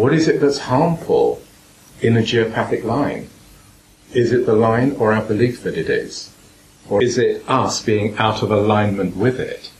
[0.00, 1.42] What is it that's harmful
[2.00, 3.28] in a geopathic line?
[4.14, 6.34] Is it the line or our belief that it is?
[6.88, 9.70] Or is it us being out of alignment with it?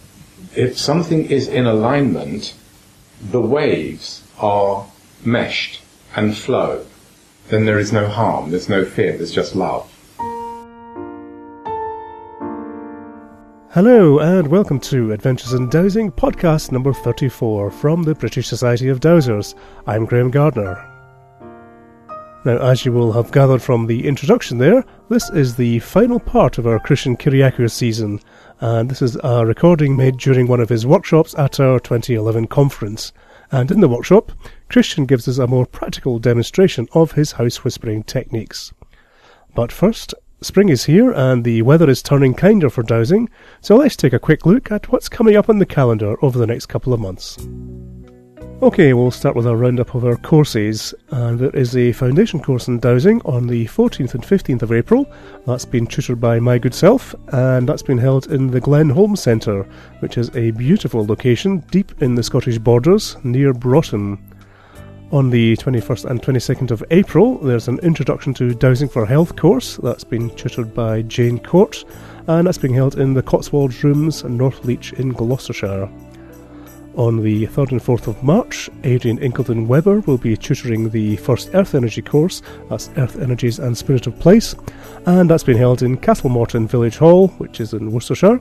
[0.54, 2.52] If something is in alignment,
[3.22, 4.88] the waves are
[5.24, 5.80] meshed
[6.14, 6.84] and flow.
[7.48, 9.89] Then there is no harm, there's no fear, there's just love.
[13.72, 18.98] Hello, and welcome to Adventures in Dowsing, podcast number 34 from the British Society of
[18.98, 19.54] Dowsers.
[19.86, 20.74] I'm Graham Gardner.
[22.44, 26.58] Now, as you will have gathered from the introduction there, this is the final part
[26.58, 28.18] of our Christian Kyriakou season,
[28.58, 33.12] and this is a recording made during one of his workshops at our 2011 conference.
[33.52, 34.32] And in the workshop,
[34.68, 38.72] Christian gives us a more practical demonstration of his house whispering techniques.
[39.54, 43.28] But first, Spring is here and the weather is turning kinder for dowsing,
[43.60, 46.46] so let's take a quick look at what's coming up on the calendar over the
[46.46, 47.36] next couple of months.
[48.62, 52.68] Okay, we'll start with a roundup of our courses, and there is a foundation course
[52.68, 55.06] in dowsing on the 14th and 15th of April.
[55.46, 59.64] That's been tutored by my good self, and that's been held in the Glenholm Centre,
[59.98, 64.29] which is a beautiful location deep in the Scottish borders near Broughton.
[65.12, 69.76] On the 21st and 22nd of April, there's an Introduction to Dowsing for Health course
[69.78, 71.84] that's been tutored by Jane Court,
[72.28, 75.90] and that's being held in the Cotswolds Rooms, Northleach in Gloucestershire.
[76.94, 81.74] On the 3rd and 4th of March, Adrian Incledon-Webber will be tutoring the first Earth
[81.74, 84.54] Energy course, that's Earth Energies and Spirit of Place,
[85.06, 88.40] and that's been held in Castlemorton Village Hall, which is in Worcestershire.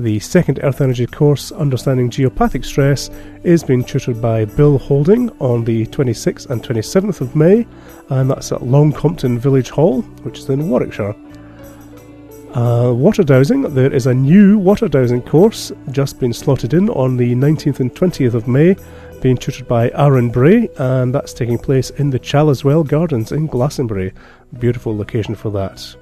[0.00, 3.10] The second Earth Energy course, Understanding Geopathic Stress,
[3.44, 7.66] is being tutored by Bill Holding on the 26th and 27th of May,
[8.08, 11.14] and that's at Long Compton Village Hall, which is in Warwickshire.
[12.54, 17.18] Uh, water dowsing, there is a new water dowsing course just been slotted in on
[17.18, 18.76] the 19th and 20th of May,
[19.20, 23.46] being tutored by Aaron Bray, and that's taking place in the Chalice Well Gardens in
[23.46, 24.14] Glastonbury.
[24.58, 25.94] Beautiful location for that.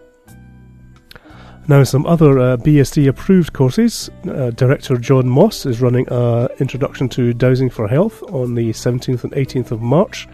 [1.69, 4.09] Now, some other uh, BSD approved courses.
[4.27, 9.23] Uh, Director John Moss is running an Introduction to Dowsing for Health on the 17th
[9.25, 10.27] and 18th of March,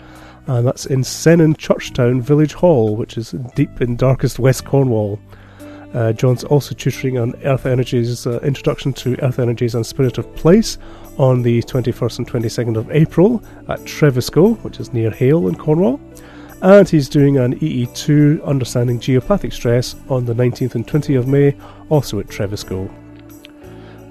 [0.46, 5.18] and that's in Sennen Churchtown Village Hall, which is deep in darkest West Cornwall.
[5.92, 10.32] Uh, John's also tutoring on Earth Energies, uh, Introduction to Earth Energies and Spirit of
[10.36, 10.78] Place
[11.18, 15.98] on the 21st and 22nd of April at Trevisco, which is near Hayle in Cornwall
[16.64, 21.54] and he's doing an EE2 Understanding Geopathic Stress on the 19th and 20th of May,
[21.90, 22.90] also at Trevisco.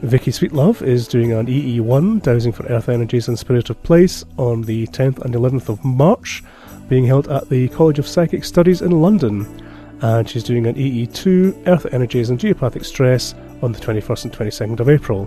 [0.04, 4.62] Vicky Sweetlove is doing an EE1 Dowsing for Earth Energies and Spirit of Place on
[4.62, 6.44] the 10th and 11th of March,
[6.90, 9.48] being held at the College of Psychic Studies in London.
[10.04, 13.34] And she's doing an EE2 Earth Energies and Geopathic Stress
[13.64, 15.26] on the 21st and 22nd of April.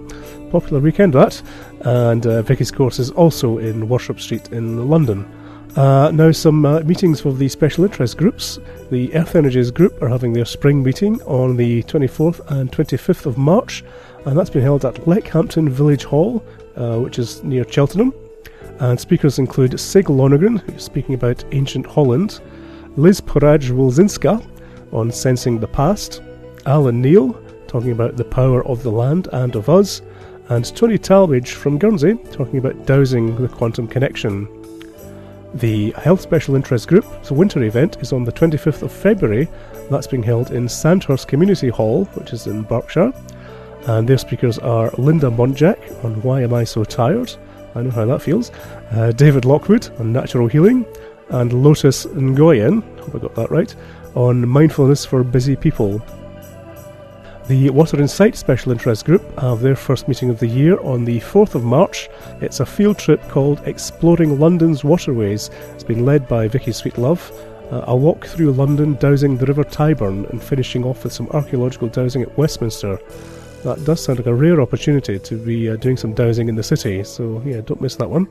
[0.52, 1.42] Popular weekend that,
[1.80, 5.28] and uh, Vicky's course is also in Worship Street in London.
[5.76, 8.58] Uh, now, some uh, meetings for the special interest groups.
[8.90, 13.36] The Earth Energies group are having their spring meeting on the 24th and 25th of
[13.36, 13.84] March,
[14.24, 16.42] and that's been held at Leckhampton Village Hall,
[16.76, 18.14] uh, which is near Cheltenham.
[18.78, 22.40] And speakers include Sig Lonegren, who's speaking about ancient Holland,
[22.96, 24.42] Liz Poraj-Wilczynska
[24.92, 26.22] on sensing the past,
[26.64, 27.34] Alan Neil
[27.66, 30.00] talking about the power of the land and of us,
[30.48, 34.48] and Tony Talbage from Guernsey talking about dowsing the quantum connection.
[35.56, 39.48] The Health Special Interest Group's winter event is on the 25th of February.
[39.90, 43.10] That's being held in Sandhurst Community Hall, which is in Berkshire.
[43.86, 47.34] And their speakers are Linda Montjack on Why Am I So Tired?
[47.74, 48.50] I know how that feels.
[48.90, 50.84] Uh, David Lockwood on Natural Healing.
[51.30, 53.74] And Lotus Nguyen, hope I got that right,
[54.14, 56.02] on Mindfulness for Busy People.
[57.48, 61.04] The Water in Sight Special Interest Group have their first meeting of the year on
[61.04, 62.08] the 4th of March.
[62.40, 65.50] It's a field trip called Exploring London's Waterways.
[65.74, 67.30] It's been led by Vicky Sweetlove.
[67.70, 71.86] Uh, a walk through London dowsing the River Tyburn and finishing off with some archaeological
[71.86, 72.98] dowsing at Westminster.
[73.62, 76.64] That does sound like a rare opportunity to be uh, doing some dowsing in the
[76.64, 78.26] city, so yeah, don't miss that one.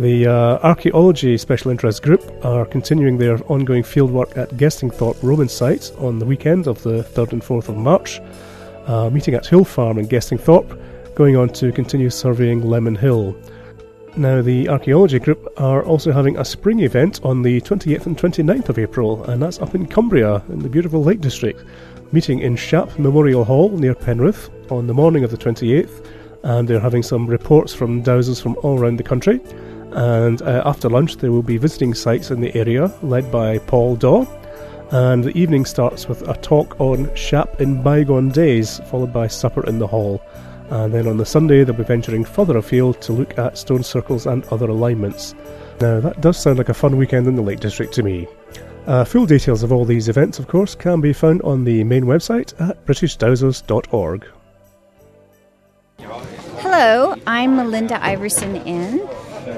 [0.00, 5.92] The uh, Archaeology Special Interest Group are continuing their ongoing fieldwork at Gestingthorpe Roman Site
[5.98, 8.18] on the weekend of the 3rd and 4th of March,
[8.86, 13.36] uh, meeting at Hill Farm in Gestingthorpe, going on to continue surveying Lemon Hill.
[14.16, 18.70] Now, the Archaeology Group are also having a spring event on the 28th and 29th
[18.70, 21.62] of April, and that's up in Cumbria, in the beautiful Lake District,
[22.10, 26.06] meeting in Shap Memorial Hall near Penrith on the morning of the 28th,
[26.42, 29.42] and they're having some reports from dowsers from all around the country.
[29.92, 33.96] And uh, after lunch, there will be visiting sites in the area led by Paul
[33.96, 34.26] Daw.
[34.92, 39.64] And the evening starts with a talk on Shap in bygone days, followed by supper
[39.66, 40.20] in the hall.
[40.70, 44.26] And then on the Sunday, they'll be venturing further afield to look at stone circles
[44.26, 45.34] and other alignments.
[45.80, 48.28] Now, that does sound like a fun weekend in the Lake District to me.
[48.86, 52.04] Uh, full details of all these events, of course, can be found on the main
[52.04, 54.26] website at britishdowsers.org.
[56.58, 59.00] Hello, I'm Melinda Iverson Inn,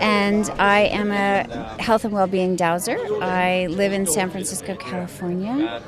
[0.00, 1.44] and I am a
[1.82, 2.98] health and well-being dowser.
[3.22, 5.82] I live in San Francisco, California,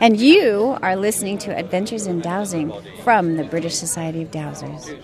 [0.00, 2.72] and you are listening to Adventures in Dowsing
[3.02, 4.94] from the British Society of Dowsers.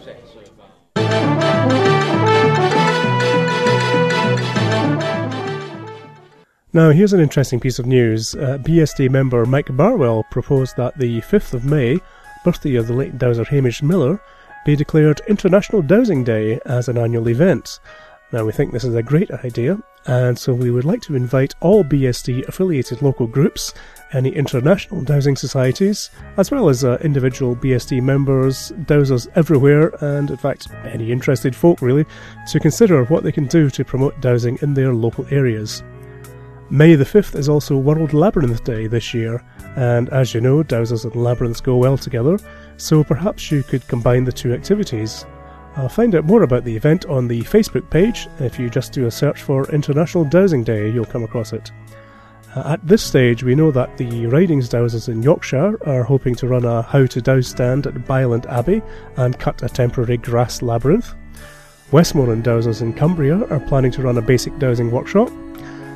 [6.73, 8.37] Now, here's an interesting piece of news.
[8.37, 11.99] Uh, BSD member Mike Barwell proposed that the 5th of May,
[12.45, 14.21] birthday of the late dowser Hamish Miller,
[14.65, 17.81] be declared International Dowsing Day as an annual event.
[18.33, 21.55] Now, we think this is a great idea, and so we would like to invite
[21.61, 23.75] all BSD affiliated local groups,
[24.13, 30.37] any international dowsing societies, as well as uh, individual BSD members, dowsers everywhere, and in
[30.37, 32.07] fact, any interested folk really,
[32.53, 35.83] to consider what they can do to promote dowsing in their local areas.
[36.71, 39.43] May the 5th is also World Labyrinth Day this year,
[39.75, 42.39] and as you know, dowsers and labyrinths go well together,
[42.77, 45.27] so perhaps you could combine the two activities.
[45.89, 48.29] Find out more about the event on the Facebook page.
[48.39, 51.71] If you just do a search for International Dowsing Day, you'll come across it.
[52.55, 56.49] Uh, at this stage, we know that the Ridings Dowsers in Yorkshire are hoping to
[56.49, 58.83] run a How to Dowse stand at Byland Abbey
[59.17, 61.15] and cut a temporary grass labyrinth.
[61.93, 65.31] Westmoreland Dowsers in Cumbria are planning to run a basic dowsing workshop,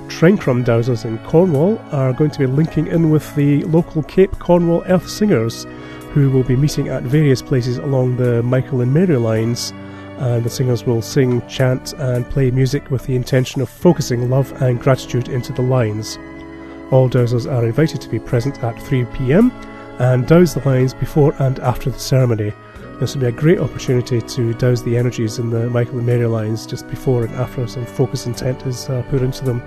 [0.08, 4.84] Trencrom Dowsers in Cornwall are going to be linking in with the local Cape Cornwall
[4.86, 5.66] Earth Singers,
[6.14, 9.72] who will be meeting at various places along the Michael and Mary lines.
[10.18, 14.52] And the singers will sing, chant, and play music with the intention of focusing love
[14.62, 16.16] and gratitude into the lines.
[16.92, 19.50] All dowsers are invited to be present at 3 pm
[19.98, 22.52] and dowse the lines before and after the ceremony.
[23.00, 26.26] This will be a great opportunity to dowse the energies in the Michael and Mary
[26.26, 29.60] lines just before and after some focus intent is uh, put into them.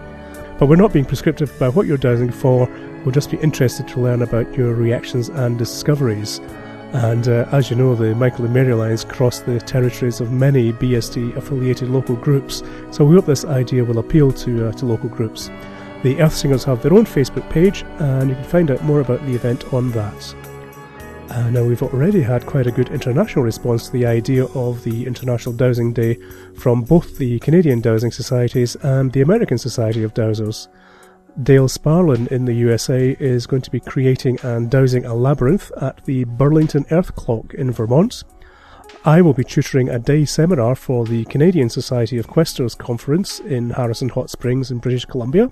[0.57, 2.69] But we're not being prescriptive about what you're dowsing for,
[3.03, 6.39] we'll just be interested to learn about your reactions and discoveries.
[6.93, 10.71] And uh, as you know, the Michael and Mary lines cross the territories of many
[10.71, 15.09] BSD affiliated local groups, so we hope this idea will appeal to, uh, to local
[15.09, 15.49] groups.
[16.03, 19.25] The Earth Singers have their own Facebook page, and you can find out more about
[19.25, 20.35] the event on that.
[21.29, 25.05] Uh, now, we've already had quite a good international response to the idea of the
[25.05, 26.17] International Dowsing Day
[26.55, 30.69] from both the Canadian Dowsing Societies and the American Society of Dowsers.
[31.43, 36.03] Dale Sparlin in the USA is going to be creating and dowsing a labyrinth at
[36.05, 38.23] the Burlington Earth Clock in Vermont.
[39.05, 43.69] I will be tutoring a day seminar for the Canadian Society of Questers conference in
[43.69, 45.51] Harrison Hot Springs in British Columbia.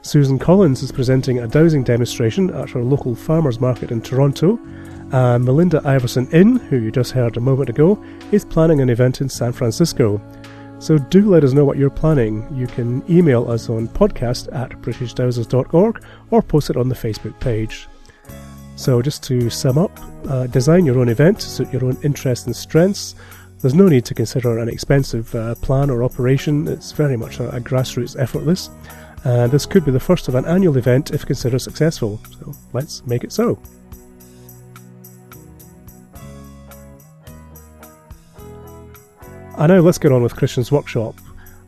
[0.00, 4.58] Susan Collins is presenting a dowsing demonstration at her local farmers market in Toronto,
[5.12, 9.20] and Melinda Iverson Inn, who you just heard a moment ago, is planning an event
[9.20, 10.20] in San Francisco.
[10.82, 12.44] So do let us know what you're planning.
[12.52, 17.86] You can email us on podcast at britishdowsers.org or post it on the Facebook page.
[18.74, 19.96] So just to sum up,
[20.28, 23.14] uh, design your own event to suit your own interests and strengths.
[23.60, 26.66] There's no need to consider an expensive uh, plan or operation.
[26.66, 28.68] It's very much a, a grassroots effortless.
[29.22, 32.20] And this could be the first of an annual event if considered successful.
[32.40, 33.56] So let's make it so.
[39.58, 41.14] And now let's get on with Christian's workshop.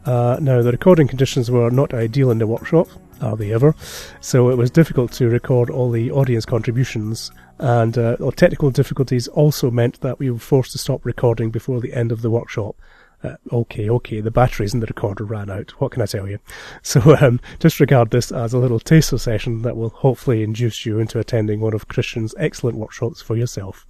[0.07, 2.89] Uh, now, the recording conditions were not ideal in the workshop,
[3.21, 3.75] are they ever?
[4.21, 9.71] So it was difficult to record all the audience contributions, and uh, technical difficulties also
[9.71, 12.77] meant that we were forced to stop recording before the end of the workshop.
[13.23, 15.71] Uh, okay, okay, the batteries in the recorder ran out.
[15.81, 16.39] What can I tell you?
[16.83, 20.99] So um, just regard this as a little taster session that will hopefully induce you
[20.99, 23.87] into attending one of Christian's excellent workshops for yourself.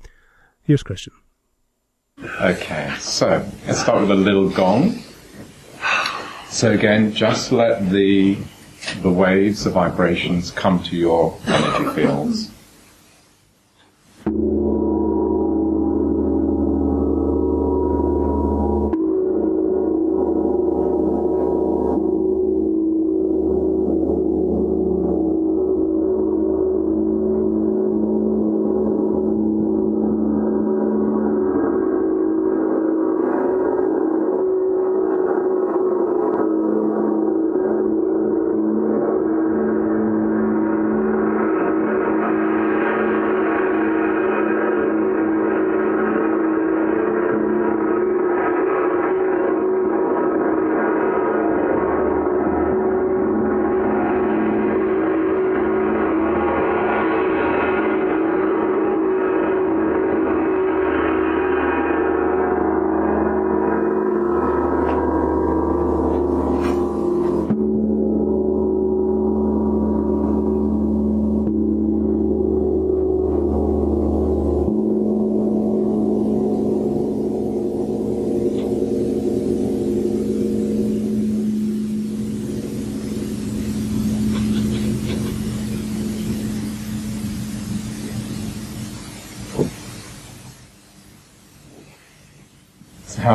[0.63, 1.13] Here's Christian.
[2.41, 4.99] Okay, so let's start with a little gong.
[6.49, 8.39] So again, just let the
[9.03, 12.51] the waves, the vibrations come to your energy fields.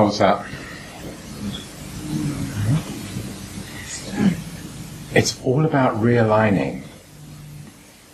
[0.10, 0.44] Was that?
[5.14, 6.82] It's all about realigning.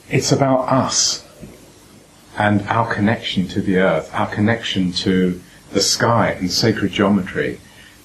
[0.10, 1.26] It's about us
[2.38, 7.62] and our connection to the earth, our connection to the sky and sacred geometry.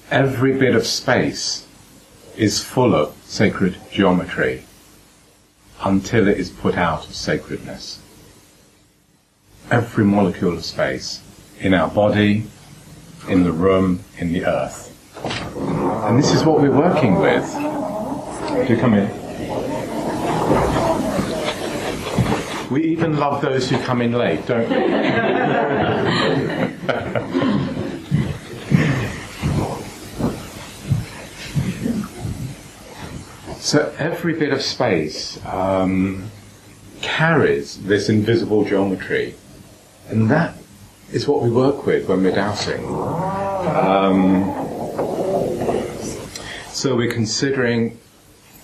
[0.09, 1.67] Every bit of space
[2.37, 4.63] is full of sacred geometry
[5.83, 7.99] until it is put out of sacredness.
[9.69, 11.19] Every molecule of space
[11.59, 12.45] in our body,
[13.27, 14.87] in the room, in the earth.
[16.05, 17.45] And this is what we're working with.
[18.67, 19.09] Do come in.
[22.71, 24.75] We even love those who come in late, don't we?
[33.59, 36.31] so every bit of space um,
[37.01, 39.35] carries this invisible geometry,
[40.09, 40.55] and that
[41.11, 42.85] is what we work with when we're dowsing.
[42.85, 44.45] Um,
[46.69, 47.99] so we're considering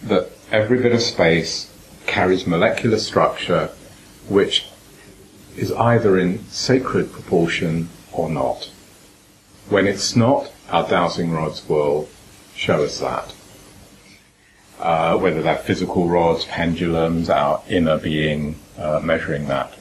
[0.04, 1.72] that every bit of space
[2.06, 3.70] carries molecular structure
[4.30, 4.68] which
[5.56, 8.70] is either in sacred proportion or not.
[9.70, 12.10] When it's not, our dowsing rods will
[12.56, 13.34] show us that.
[14.80, 19.77] Uh, whether they're physical rods, pendulums, our inner being uh, measuring that.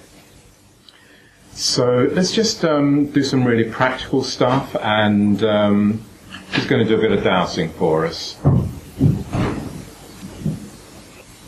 [1.56, 6.02] So let's just um, do some really practical stuff and um,
[6.52, 8.36] just going to do a bit of dowsing for us.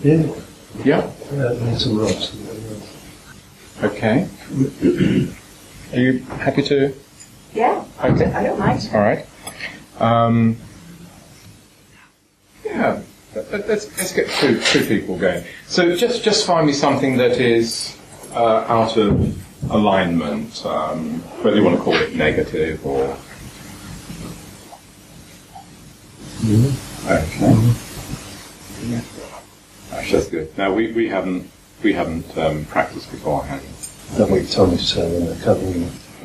[0.02, 0.32] Yeah,
[0.84, 1.10] Yeah?
[1.32, 2.34] yeah, need some rods.
[3.82, 4.26] Okay.
[5.92, 6.94] Are you happy to?
[7.52, 8.32] Yeah, Okay.
[8.32, 8.88] I don't mind.
[8.94, 9.26] All right.
[9.98, 10.56] Um,
[12.64, 13.02] yeah.
[13.34, 15.44] let- Let's let's get two two people going.
[15.66, 17.96] So just just find me something that is
[18.32, 19.36] uh, out of
[19.70, 23.16] alignment, um, whether you want to call it negative or.
[27.06, 27.74] Okay.
[28.84, 29.00] Yeah.
[29.92, 30.56] Actually, that's good.
[30.58, 31.50] Now we, we haven't
[31.82, 33.62] we haven't um, practiced beforehand.
[34.16, 35.90] Don't what you told me to say when they're covering.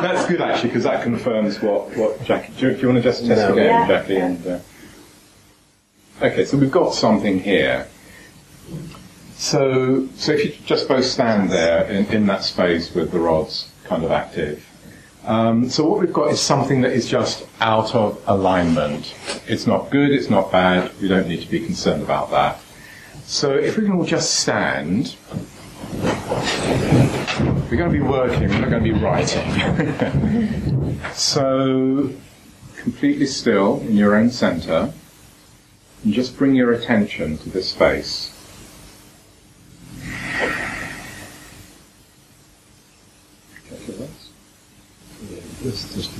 [0.00, 2.52] That's good actually because that confirms what, what Jackie.
[2.58, 3.52] Do you, do you want to just test No.
[3.52, 3.86] again, Yeah.
[3.88, 4.16] Jackie?
[4.16, 4.58] And, uh,
[6.22, 7.88] okay, so we've got something here.
[9.40, 13.72] So, so if you just both stand there in, in that space with the rods
[13.84, 14.62] kind of active.
[15.24, 19.14] Um, so what we've got is something that is just out of alignment.
[19.48, 22.60] It's not good, it's not bad, we don't need to be concerned about that.
[23.24, 25.16] So if we can all just stand,
[27.70, 31.00] we're going to be working, we're not going to be writing.
[31.14, 32.10] so,
[32.76, 34.92] completely still in your own center,
[36.04, 38.36] and just bring your attention to this space.
[43.70, 44.28] That's-
[45.62, 46.10] Just, just.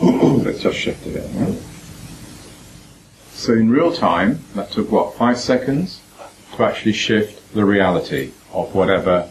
[0.00, 1.46] Let's just shift it in.
[1.46, 1.62] right?
[3.32, 6.00] So in real time, that took what, five seconds
[6.56, 9.30] to actually shift the reality of whatever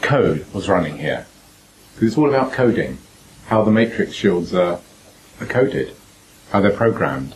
[0.00, 1.26] code was running here.
[1.94, 2.98] Because it's all about coding,
[3.46, 4.80] how the matrix shields are,
[5.40, 5.94] are coded,
[6.50, 7.34] how they're programmed.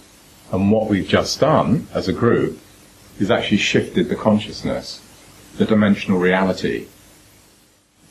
[0.51, 2.59] And what we've just done as a group
[3.19, 5.03] is actually shifted the consciousness,
[5.57, 6.87] the dimensional reality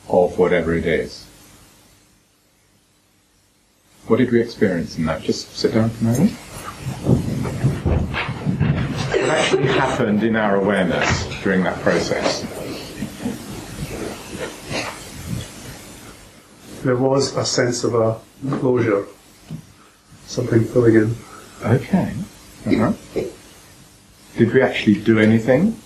[0.10, 1.26] of whatever it is.
[4.08, 5.22] What did we experience in that?
[5.22, 6.32] Just sit down for a moment.
[9.12, 12.46] What actually happened in our awareness during that process?
[16.88, 18.18] there was a sense of a
[18.60, 19.06] closure,
[20.26, 21.16] something filling in.
[21.62, 22.14] Okay.
[22.66, 22.94] Uh-huh.
[24.38, 25.78] Did we actually do anything?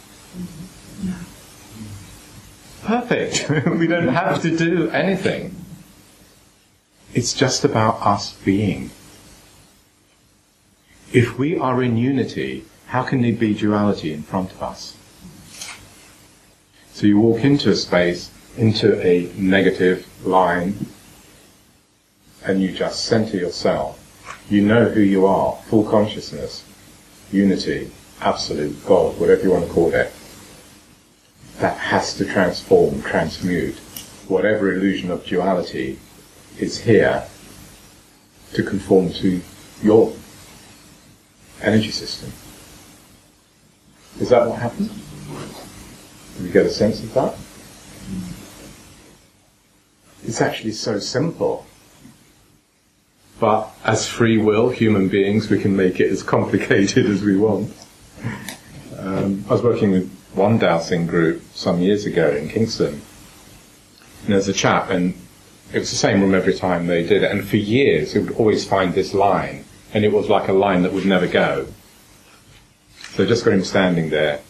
[2.91, 3.49] Perfect.
[3.79, 5.55] we don't have to do anything.
[7.13, 8.89] It's just about us being.
[11.13, 14.97] If we are in unity, how can there be duality in front of us?
[16.91, 20.87] So you walk into a space, into a negative line,
[22.43, 23.97] and you just center yourself.
[24.49, 26.65] You know who you are, full consciousness,
[27.31, 30.11] unity, absolute, God, whatever you want to call it.
[31.61, 33.77] That has to transform, transmute.
[34.27, 35.99] Whatever illusion of duality
[36.57, 37.27] is here
[38.53, 39.41] to conform to
[39.83, 40.11] your
[41.61, 42.31] energy system.
[44.19, 44.89] Is that what happened?
[46.39, 47.35] Do you get a sense of that?
[50.27, 51.67] It's actually so simple.
[53.39, 57.71] But as free will human beings, we can make it as complicated as we want.
[58.97, 63.01] Um, I was working with one dowsing group some years ago in Kingston.
[64.23, 65.13] And there's a chap, and
[65.73, 68.35] It was the same room every time they did it, and for years he would
[68.35, 71.67] always find this line, and it was like a line that would never go.
[73.13, 74.41] So just got him standing there,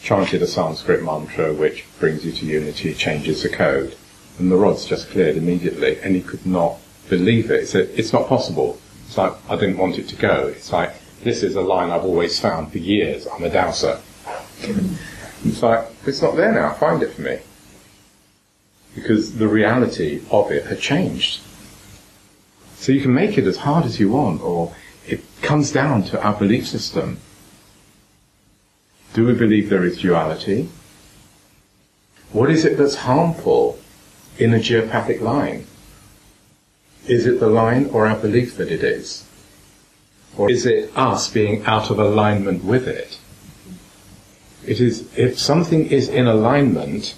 [0.00, 3.96] chanted a Sanskrit mantra which brings you to unity, changes the code,
[4.38, 6.76] and the rods just cleared immediately, and he could not
[7.08, 7.60] believe it.
[7.60, 8.78] He said, it's not possible.
[9.06, 10.46] It's like, I didn't want it to go.
[10.46, 10.94] It's like,
[11.24, 13.26] this is a line I've always found for years.
[13.26, 13.98] I'm a dowser.
[15.44, 16.72] It's like, it's not there now.
[16.74, 17.38] Find it for me.
[18.94, 21.40] Because the reality of it had changed.
[22.76, 24.74] So you can make it as hard as you want, or
[25.06, 27.18] it comes down to our belief system.
[29.12, 30.68] Do we believe there is duality?
[32.32, 33.78] What is it that's harmful
[34.38, 35.66] in a geopathic line?
[37.06, 39.26] Is it the line or our belief that it is?
[40.36, 43.18] Or is it us being out of alignment with it?
[44.70, 47.16] It is, if something is in alignment,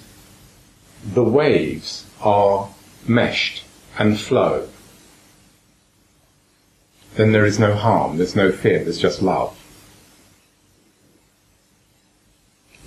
[1.05, 2.69] the waves are
[3.07, 3.63] meshed
[3.95, 4.69] and flow.
[7.13, 9.55] Then there is no harm, there's no fear, there's just love.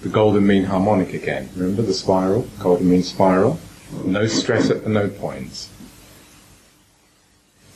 [0.02, 1.48] The golden mean harmonic again.
[1.54, 2.48] Remember the spiral?
[2.58, 3.60] Golden mean spiral?
[4.04, 5.68] No stress at the node points.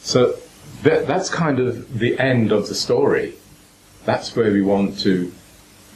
[0.00, 0.35] So
[0.82, 3.35] that, that's kind of the end of the story.
[4.04, 5.32] That's where we want to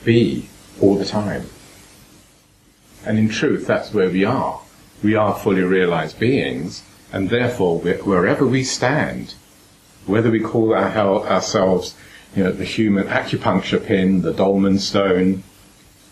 [0.04, 1.46] be all the time.
[3.04, 4.60] And in truth, that's where we are.
[5.02, 9.34] We are fully realized beings, and therefore, wherever we stand,
[10.06, 11.94] whether we call our, ourselves,
[12.34, 15.42] you know, the human acupuncture pin, the dolmen stone,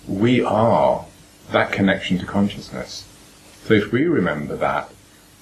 [0.07, 1.07] we are
[1.51, 3.07] that connection to consciousness.
[3.64, 4.90] So if we remember that,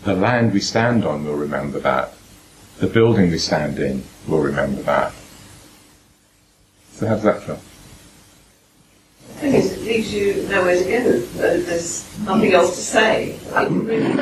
[0.05, 2.15] the land we stand on will remember that.
[2.79, 5.13] The building we stand in will remember that.
[6.93, 7.61] So how's that feel?
[9.41, 11.19] Thing is, it leaves you nowhere to go.
[11.19, 13.31] There's nothing else to say.
[13.31, 14.13] if you really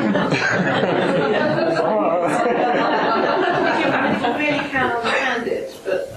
[4.69, 6.07] can understand it, but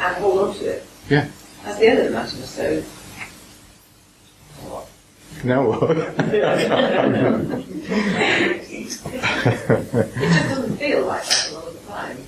[0.00, 0.86] and hold on to it.
[1.10, 1.28] Yeah.
[1.62, 2.36] That's the end of the matter.
[2.36, 2.82] So.
[5.44, 5.90] Now what?
[5.98, 6.16] it
[8.86, 9.04] just
[10.48, 12.18] doesn't feel like that a lot of the time.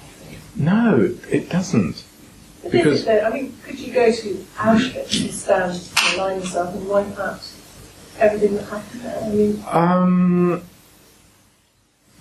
[0.57, 2.05] No, it doesn't.
[2.62, 3.20] But Because- though?
[3.20, 7.40] I mean, could you go to Auschwitz and stand and align yourself and wipe out
[8.18, 9.22] everything that happened there?
[9.22, 10.62] I mean, Um,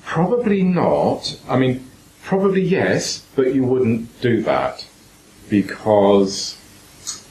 [0.05, 1.39] probably not.
[1.47, 1.85] I mean,
[2.23, 4.85] probably yes, but you wouldn't do that
[5.49, 6.57] because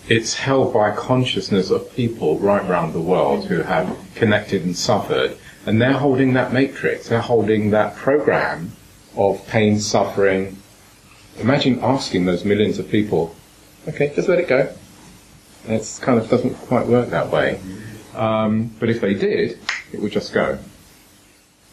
[0.08, 5.36] it's held by consciousness of people right around the world who have connected and suffered,
[5.66, 7.08] and they're holding that matrix.
[7.08, 8.72] They're holding that program
[9.16, 10.56] of pain, suffering.
[11.38, 13.34] Imagine asking those millions of people,
[13.88, 14.68] "Okay, just let it go."
[15.68, 17.60] It kind of doesn't quite work that way.
[18.14, 19.58] Um, but if they did,
[19.92, 20.58] it would just go.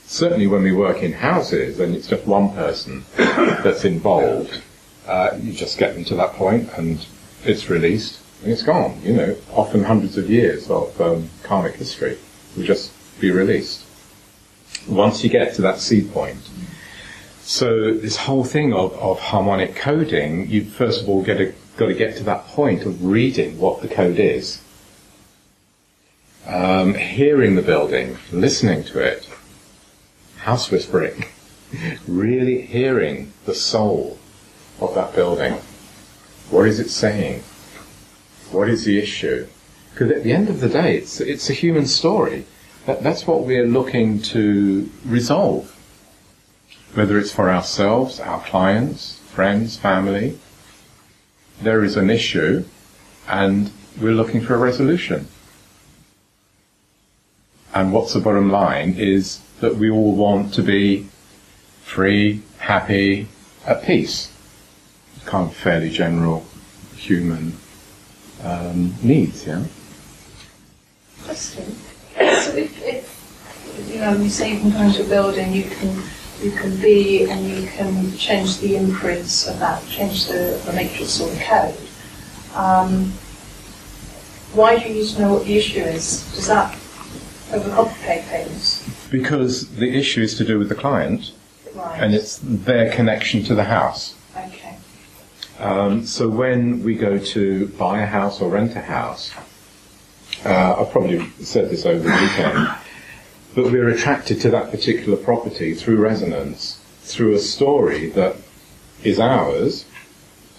[0.06, 4.62] Certainly when we work in houses and it's just one person that's involved,
[5.08, 7.06] uh, you just get them to that point and
[7.45, 8.99] it's released and it's gone.
[9.03, 12.17] You know, often hundreds of years of um, karmic history
[12.56, 13.86] will just be released.
[14.88, 16.39] Once you get to that seed point.
[17.41, 21.88] So this whole thing of, of harmonic coding, you first of all get a, got
[21.88, 24.63] to get to that point of reading what the code is
[26.45, 29.29] um, hearing the building, listening to it,
[30.38, 31.25] house whispering,
[32.07, 34.17] really hearing the soul
[34.79, 35.53] of that building.
[36.49, 37.43] What is it saying?
[38.51, 39.47] What is the issue?
[39.91, 42.45] Because at the end of the day, it's, it's a human story.
[42.86, 45.69] That, that's what we're looking to resolve.
[46.93, 50.38] Whether it's for ourselves, our clients, friends, family,
[51.63, 52.65] there is an issue
[53.28, 55.28] and we're looking for a resolution.
[57.73, 61.08] And what's the bottom line is that we all want to be
[61.84, 63.28] free, happy,
[63.65, 64.32] at peace.
[65.26, 66.45] Kind of fairly general
[66.95, 67.58] human
[68.43, 69.65] um, needs, yeah?
[71.19, 71.76] Interesting.
[72.43, 76.04] So if, if you know, you say you can go into a building, you can
[76.41, 81.19] you can be and you can change the imprints of that, change the, the matrix
[81.22, 81.78] or the code.
[82.56, 83.12] Um,
[84.54, 86.24] why do you need to know what the issue is?
[86.36, 86.74] Does that
[87.50, 88.88] overcomplicate things?
[89.10, 91.32] Because the issue is to do with the client
[91.76, 92.04] Right.
[92.04, 94.13] and it's their connection to the house.
[94.38, 94.78] okay.
[95.60, 99.32] Um, so when we go to buy a house or rent a house,
[100.46, 102.67] uh, I've probably said this over the weekend,
[103.56, 108.36] but we're attracted to that particular property through resonance, through a story that
[109.04, 109.86] is ours,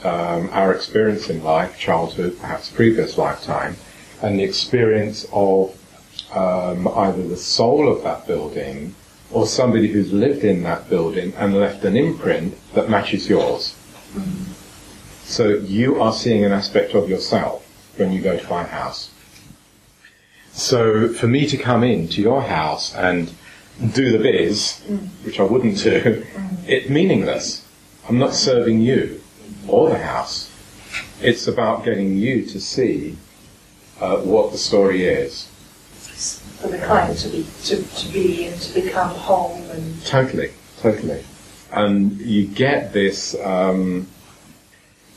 [0.04, 3.76] um, our experience in life, childhood, perhaps previous lifetime,
[4.22, 5.76] and the experience of
[6.34, 8.94] um, either the soul of that building
[9.30, 13.74] or somebody who's lived in that building and left an imprint that matches yours.
[15.24, 19.10] So you are seeing an aspect of yourself when you go to my house.
[20.54, 23.32] So for me to come in to your house and
[23.92, 24.80] do the biz,
[25.24, 26.24] which I wouldn't do,
[26.66, 27.66] it's meaningless.
[28.08, 29.20] I'm not serving you
[29.66, 30.50] or the house.
[31.20, 33.16] It's about getting you to see
[34.00, 35.48] uh, what the story is.
[36.60, 41.24] For the client to be to, to be and to become whole and Totally, totally.
[41.72, 44.06] And you get this um,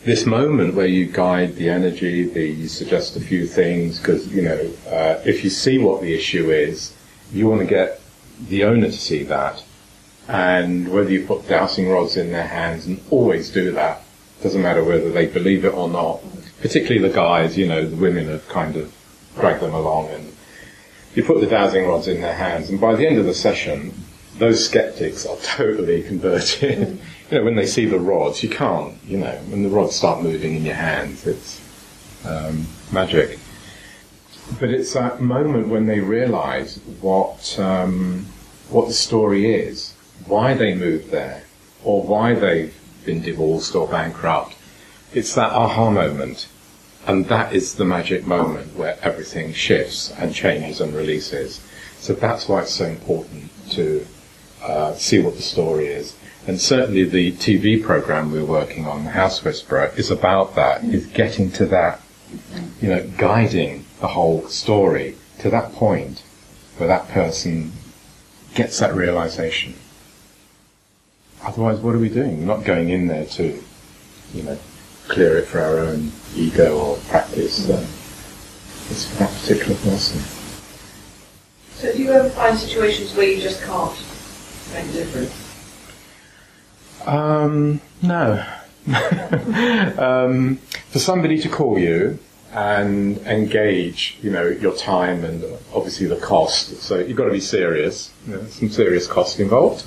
[0.03, 4.41] this moment where you guide the energy, the, you suggest a few things because you
[4.41, 6.93] know uh, if you see what the issue is,
[7.31, 7.99] you want to get
[8.47, 9.63] the owner to see that,
[10.27, 14.01] and whether you put dowsing rods in their hands and always do that
[14.41, 16.21] doesn't matter whether they believe it or not.
[16.61, 18.93] Particularly the guys, you know, the women have kind of
[19.35, 20.33] dragged them along and
[21.15, 23.91] you put the dowsing rods in their hands, and by the end of the session,
[24.37, 26.99] those skeptics are totally converted.
[27.31, 30.21] you know, when they see the rods, you can't, you know, when the rods start
[30.21, 31.61] moving in your hands, it's
[32.25, 33.39] um, magic.
[34.59, 38.25] But it's that moment when they realise what um,
[38.69, 39.93] what the story is,
[40.25, 41.43] why they moved there,
[41.83, 42.73] or why they've
[43.05, 44.55] been divorced or bankrupt.
[45.13, 46.47] It's that aha moment.
[47.05, 51.65] And that is the magic moment where everything shifts and changes and releases.
[51.99, 54.05] So that's why it's so important to
[54.63, 56.15] uh, see what the story is.
[56.47, 61.05] And certainly the TV program we're working on, The House Whisperer, is about that, is
[61.07, 62.01] getting to that,
[62.81, 66.23] you know, guiding the whole story to that point
[66.77, 67.73] where that person
[68.55, 69.73] gets that realization.
[71.43, 72.39] Otherwise, what are we doing?
[72.39, 73.61] We're not going in there to,
[74.33, 74.57] you know,
[75.07, 77.69] clear it for our own ego or practice.
[77.69, 77.85] Uh,
[78.89, 80.21] it's for that particular person.
[81.75, 83.95] So do you ever find situations where you just can't
[87.05, 88.45] Um, no.
[89.97, 90.57] um,
[90.89, 92.19] for somebody to call you
[92.53, 96.81] and engage, you know, your time and obviously the cost.
[96.81, 98.11] So you've got to be serious.
[98.49, 99.85] Some serious cost involved.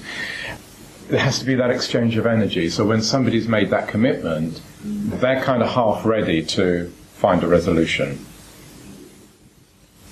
[1.08, 2.68] There has to be that exchange of energy.
[2.68, 8.24] So when somebody's made that commitment, they're kind of half ready to find a resolution.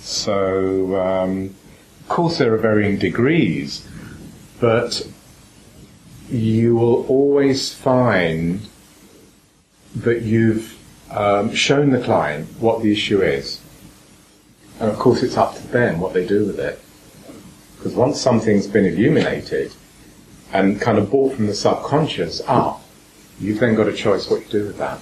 [0.00, 1.54] So, um,
[2.00, 3.87] of course, there are varying degrees,
[4.61, 5.07] but
[6.29, 8.61] you will always find
[9.94, 10.77] that you've
[11.11, 13.61] um, shown the client what the issue is.
[14.81, 16.81] And of course, it's up to them what they do with it.
[17.77, 19.73] Because once something's been illuminated
[20.53, 22.83] and kind of brought from the subconscious up,
[23.40, 25.01] you've then got a choice what you do with that.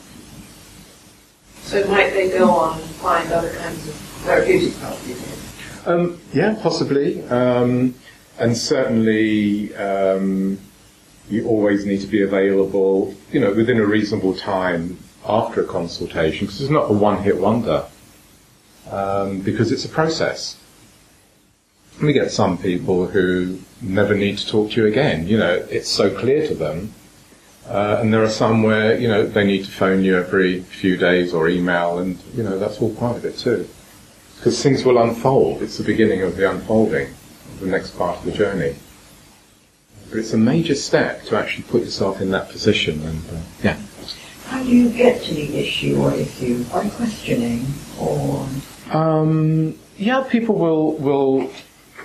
[1.62, 5.86] So might they go on and find other kinds of therapeutic help, do you think?
[5.88, 7.22] Um, yeah, possibly.
[7.28, 7.94] Um,
[8.38, 10.58] and certainly, um,
[11.28, 16.46] you always need to be available, you know, within a reasonable time after a consultation,
[16.46, 17.84] because it's not a one-hit wonder,
[18.90, 20.56] um, because it's a process.
[22.00, 25.26] We get some people who never need to talk to you again.
[25.26, 26.92] You know, it's so clear to them.
[27.66, 30.96] Uh, and there are some where, you know, they need to phone you every few
[30.96, 33.68] days or email, and, you know, that's all part of it too.
[34.36, 35.62] Because things will unfold.
[35.62, 37.08] It's the beginning of the unfolding,
[37.60, 38.76] the next part of the journey.
[40.10, 43.02] But it's a major step to actually put yourself in that position.
[43.02, 43.76] And uh, yeah,
[44.46, 46.64] How do you get to the issue or issue?
[46.64, 47.66] By questioning
[47.98, 48.46] or
[48.92, 51.48] um, yeah, people will will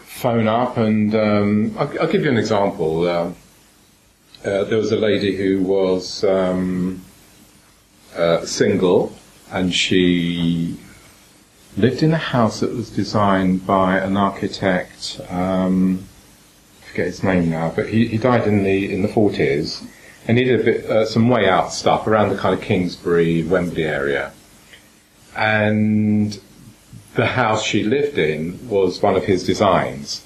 [0.05, 3.07] phone up, and um, I'll, I'll give you an example.
[3.07, 3.31] Uh,
[4.43, 7.03] uh, there was a lady who was um,
[8.15, 9.15] uh, single,
[9.51, 10.77] and she
[11.77, 15.21] lived in a house that was designed by an architect.
[15.29, 16.05] Um,
[16.81, 19.83] I forget his name now, but he, he died in the in the forties,
[20.27, 23.85] and he did bit uh, some way out stuff around the kind of Kingsbury, Wembley
[23.85, 24.33] area,
[25.35, 26.39] and
[27.15, 30.25] the house she lived in was one of his designs.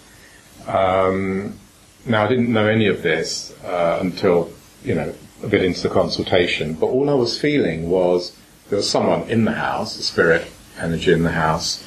[0.67, 1.59] Um,
[2.05, 4.51] now I didn't know any of this uh, until
[4.83, 8.35] you know a bit into the consultation, but all I was feeling was
[8.69, 10.47] there was someone in the house, a spirit
[10.79, 11.83] energy in the house,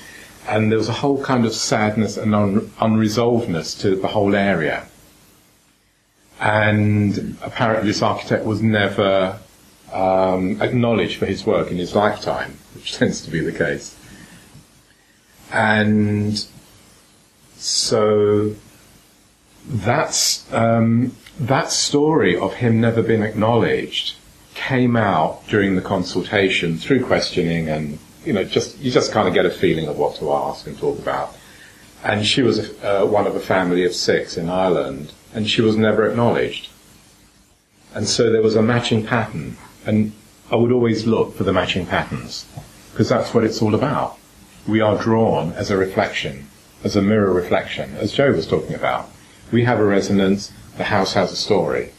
[0.48, 4.87] and there was a whole kind of sadness and un- unresolvedness to the whole area.
[6.40, 9.38] And apparently, this architect was never
[9.92, 13.96] um, acknowledged for his work in his lifetime, which tends to be the case.
[15.51, 16.44] And
[17.57, 18.55] so
[19.66, 24.14] that's um, that story of him never being acknowledged
[24.55, 29.35] came out during the consultation through questioning and you know just you just kind of
[29.35, 31.35] get a feeling of what to ask and talk about
[32.02, 35.76] and she was uh, one of a family of six in Ireland, and she was
[35.76, 36.68] never acknowledged.
[37.94, 40.12] And so there was a matching pattern, and
[40.50, 42.46] I would always look for the matching patterns,
[42.92, 44.18] because that's what it's all about.
[44.66, 46.48] We are drawn as a reflection,
[46.85, 49.11] as a mirror reflection, as Joe was talking about.
[49.50, 51.92] We have a resonance, the house has a story.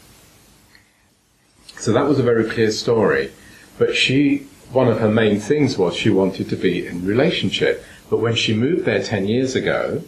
[1.76, 3.32] So that was a very clear story.
[3.78, 7.84] But she, one of her main things was she wanted to be in relationship.
[8.08, 10.02] But when she moved there 10 years ago,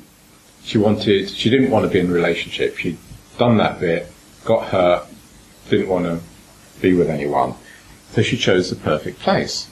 [0.62, 2.76] she wanted, she didn't want to be in relationship.
[2.76, 2.98] She'd
[3.38, 4.10] done that bit,
[4.44, 5.06] got hurt,
[5.68, 6.20] didn't want to
[6.80, 7.54] be with anyone.
[8.12, 9.68] So she chose the perfect place.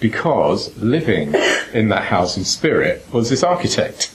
[0.00, 1.34] Because living
[1.72, 4.12] in that house in spirit was this architect.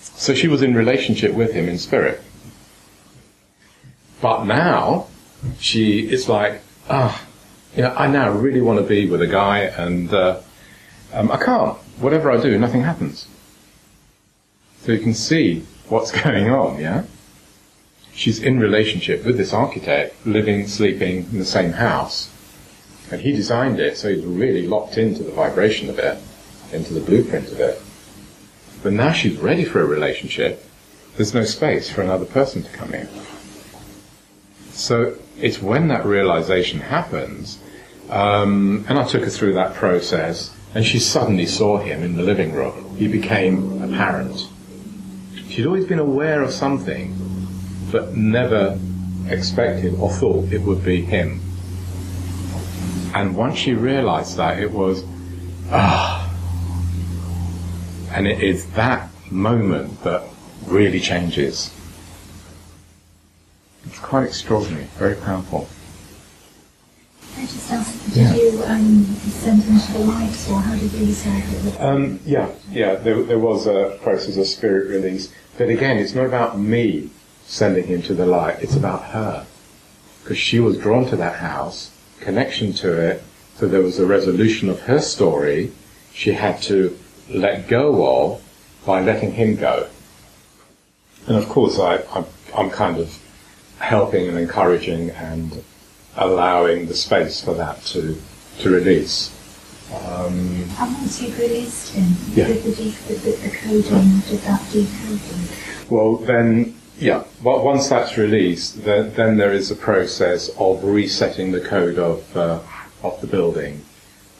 [0.00, 2.20] So she was in relationship with him in spirit.
[4.20, 5.06] But now,
[5.58, 7.24] she is like, ah,
[7.76, 10.40] you know, I now really want to be with a guy and uh,
[11.12, 11.76] um, I can't.
[11.98, 13.26] Whatever I do, nothing happens.
[14.82, 17.04] So you can see what's going on, yeah?
[18.12, 22.30] She's in relationship with this architect, living, sleeping in the same house.
[23.10, 26.18] And he designed it, so he's really locked into the vibration of it,
[26.72, 27.80] into the blueprint of it.
[28.82, 30.64] But now she's ready for a relationship.
[31.16, 33.08] There's no space for another person to come in.
[34.80, 37.58] So it's when that realization happens,
[38.08, 42.22] um, and I took her through that process, and she suddenly saw him in the
[42.22, 42.96] living room.
[42.96, 44.48] He became apparent.
[45.50, 47.14] She'd always been aware of something,
[47.92, 48.80] but never
[49.28, 51.42] expected or thought it would be him.
[53.14, 55.04] And once she realized that, it was,
[55.70, 56.26] ah.
[58.12, 60.22] And it is that moment that
[60.66, 61.70] really changes.
[64.00, 65.68] It's quite extraordinary, very powerful.
[67.36, 71.04] I just asked, did you um, send them to the light, or how did you
[71.04, 71.80] decide it?
[71.80, 75.30] Um, yeah, yeah, there, there was a process of spirit release.
[75.58, 77.10] But again, it's not about me
[77.44, 79.46] sending him to the light, it's about her.
[80.22, 83.22] Because she was drawn to that house, connection to it,
[83.56, 85.72] so there was a resolution of her story
[86.14, 88.42] she had to let go of
[88.86, 89.88] by letting him go.
[91.26, 92.24] And of course, I, I'm,
[92.56, 93.19] I'm kind of
[93.80, 95.64] helping and encouraging and
[96.16, 98.16] allowing the space for that to,
[98.58, 99.34] to release.
[99.92, 102.46] Um, And once you've released him, Yeah.
[102.46, 105.48] did the, de- did the, the coding, did that decoding?
[105.88, 111.50] Well, then, yeah, well, once that's released, then, then there is a process of resetting
[111.52, 112.60] the code of, uh,
[113.02, 113.84] of the building.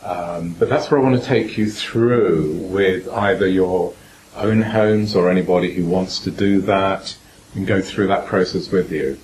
[0.04, 3.92] Um, but that's where I want to take you through with either your
[4.36, 7.16] own homes or anybody who wants to do that
[7.54, 9.18] and go through that process with you.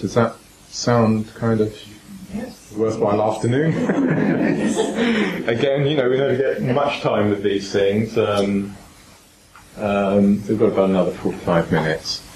[0.00, 0.34] Does that
[0.70, 1.76] sound kind of
[2.74, 3.74] worthwhile afternoon?
[5.46, 8.16] Again, you know, we never get much time with these things.
[8.16, 8.74] Um,
[9.76, 12.26] um, we've got about another 45 minutes.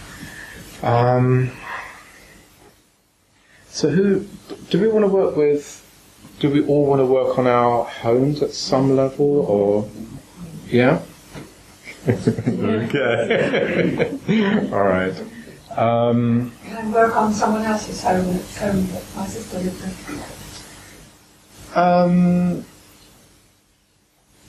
[0.83, 1.53] Um,
[3.69, 4.27] so who,
[4.69, 5.81] do we want to work with,
[6.41, 9.89] do we all want to work on our homes at some level or,
[10.67, 11.01] yeah?
[12.09, 14.19] okay.
[14.71, 15.15] all right.
[15.77, 20.21] Um, Can I work on someone else's home, home that my sister lived in?
[21.75, 22.65] um,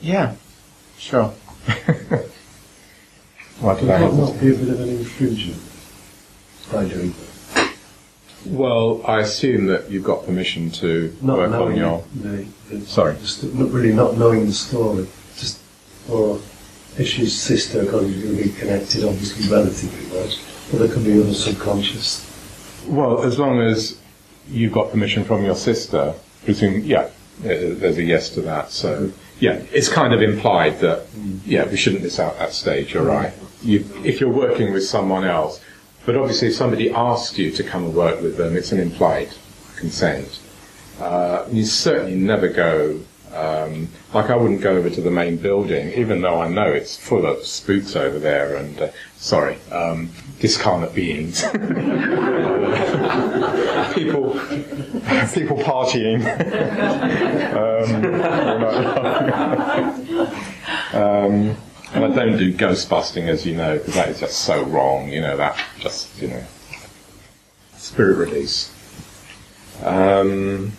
[0.02, 0.36] yeah,
[0.98, 1.34] sure.
[3.62, 5.56] What did I Might not be a bit of an intrusion
[6.72, 7.16] by doing
[7.54, 7.74] that.
[8.46, 12.04] Well, I assume that you've got permission to Not work on your.
[12.14, 13.16] the, the, Sorry.
[13.18, 15.08] just not really not knowing the story.
[15.38, 15.60] Just
[16.10, 16.36] or
[16.98, 20.38] if she's sister, because you're going to be connected, obviously relatively much,
[20.72, 22.32] but there could be other subconscious.
[22.88, 24.00] Well, as long as
[24.48, 27.10] you've got permission from your sister, presume, yeah, uh,
[27.42, 28.72] there's a yes to that.
[28.72, 31.08] So, yeah, it's kind of implied that,
[31.46, 32.94] yeah, we shouldn't miss out that stage.
[32.94, 33.34] You're right.
[33.64, 35.62] You, if you're working with someone else,
[36.06, 39.30] but obviously if somebody asks you to come and work with them, it's an implied
[39.76, 40.40] consent.
[41.00, 43.02] Uh, you certainly never go.
[43.36, 46.96] Um, like I wouldn't go over to the main building, even though I know it's
[46.96, 51.42] full of spooks over there and, uh, sorry, um, discarnate beings.
[53.94, 54.40] people,
[55.34, 56.24] people partying.
[57.56, 58.06] um,
[60.94, 61.58] um,
[61.94, 65.10] and I don't do ghost busting, as you know, because that is just so wrong.
[65.10, 66.44] You know that just you know
[67.78, 68.72] spirit release.
[69.84, 70.74] Um,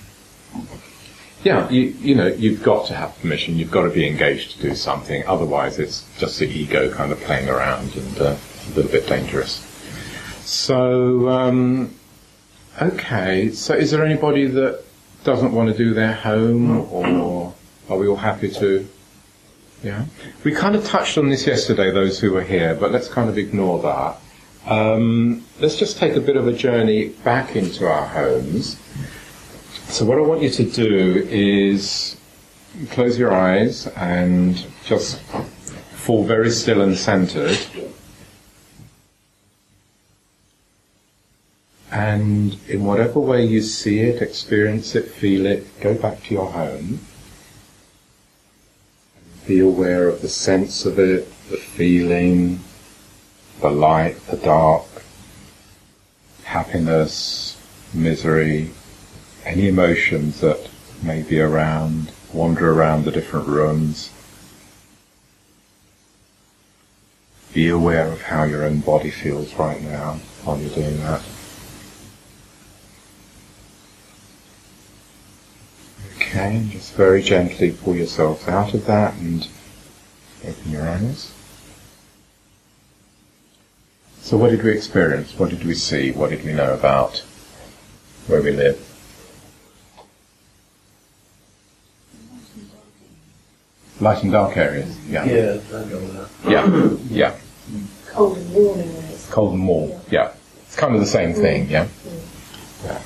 [1.46, 3.56] yeah, you you know you've got to have permission.
[3.56, 5.24] You've got to be engaged to do something.
[5.28, 9.60] Otherwise, it's just the ego kind of playing around and uh, a little bit dangerous.
[10.40, 11.94] So, um,
[12.82, 13.50] okay.
[13.52, 14.82] So, is there anybody that
[15.22, 17.54] doesn't want to do their home, or
[17.88, 18.88] are we all happy to?
[19.84, 20.06] Yeah.
[20.42, 23.38] We kind of touched on this yesterday, those who were here, but let's kind of
[23.38, 24.16] ignore that.
[24.68, 28.80] Um, let's just take a bit of a journey back into our homes.
[29.88, 32.16] So, what I want you to do is
[32.90, 35.20] close your eyes and just
[35.92, 37.58] fall very still and centered.
[41.90, 46.50] And in whatever way you see it, experience it, feel it, go back to your
[46.50, 47.00] home.
[49.46, 52.60] Be aware of the sense of it, the feeling,
[53.60, 54.84] the light, the dark,
[56.44, 57.56] happiness,
[57.94, 58.70] misery,
[59.46, 60.68] any emotions that
[61.02, 64.10] may be around, wander around the different rooms.
[67.54, 71.22] Be aware of how your own body feels right now while you're doing that.
[76.16, 79.48] Okay, just very gently pull yourself out of that and
[80.44, 81.32] open your eyes.
[84.20, 85.38] So what did we experience?
[85.38, 86.10] What did we see?
[86.10, 87.18] What did we know about
[88.26, 88.85] where we live?
[94.00, 94.94] Light and dark areas.
[95.08, 95.24] Yeah.
[95.24, 96.50] Yeah, I go with that.
[96.50, 96.90] Yeah.
[97.10, 97.38] Yeah.
[98.08, 99.28] Cold and warm in ways.
[99.30, 99.92] Cold and warm.
[100.10, 100.32] Yeah.
[100.66, 101.68] It's kind of the same thing.
[101.70, 101.88] Yeah.
[102.84, 103.00] Yeah.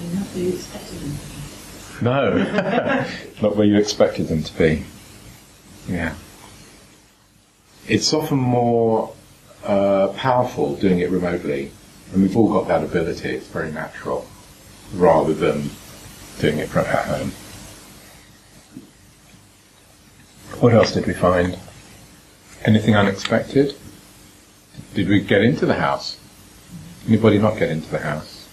[0.00, 1.18] Not where you expected them.
[2.00, 2.36] No,
[3.42, 4.84] not where you expected them to be.
[5.88, 6.14] Yeah.
[7.88, 9.12] It's often more
[9.64, 11.72] uh, powerful doing it remotely,
[12.12, 13.30] and we've all got that ability.
[13.30, 14.26] It's very natural,
[14.94, 15.70] rather than
[16.38, 17.32] doing it from at home.
[20.60, 21.58] What else did we find?
[22.64, 23.76] Anything unexpected?
[24.94, 26.18] Did we get into the house?
[27.06, 28.48] Anybody not get into the house?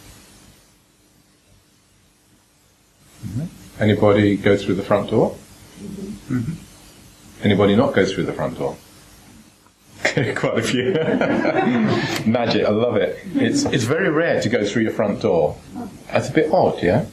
[3.25, 3.47] Mhm.
[3.79, 5.35] Anybody go through the front door?
[6.29, 6.55] Mhm.
[7.43, 8.75] Anybody not go through the front door?
[10.03, 10.91] Quite a few.
[12.31, 13.17] Magic, I love it.
[13.33, 15.57] It's, it's very rare to go through your front door.
[16.11, 17.05] That's a bit odd, yeah?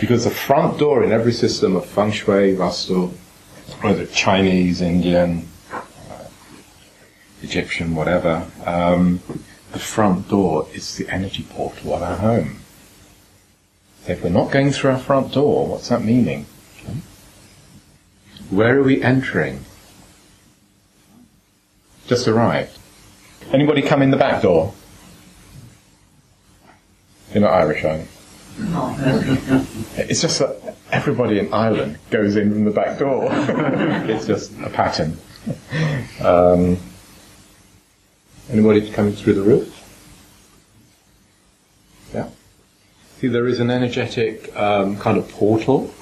[0.00, 3.12] Because the front door in every system of feng shui, vastu,
[3.80, 5.82] whether Chinese, Indian, uh,
[7.42, 9.20] Egyptian, whatever, um,
[9.72, 12.60] the front door is the energy portal of our home.
[14.04, 16.46] So if we're not going through our front door, what's that meaning?
[18.50, 19.64] Where are we entering?
[22.06, 22.78] Just arrived.
[23.52, 24.72] Anybody come in the back door?
[27.32, 28.08] You're not Irish, are you?
[28.58, 28.96] No.
[29.96, 33.28] it's just that everybody in Ireland goes in from the back door.
[33.30, 35.18] it's just a pattern.
[36.20, 36.78] Um,
[38.50, 39.74] anybody coming through the roof?
[42.14, 42.30] Yeah.
[43.18, 45.92] See, there is an energetic um, kind of portal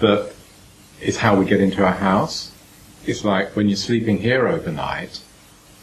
[0.00, 0.32] that
[1.00, 2.52] is how we get into our house.
[3.06, 5.20] It's like when you're sleeping here overnight,